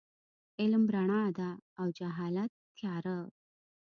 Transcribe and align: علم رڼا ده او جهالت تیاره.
علم 0.59 0.83
رڼا 0.95 1.23
ده 1.37 1.49
او 1.79 1.85
جهالت 1.97 2.51
تیاره. 2.77 3.19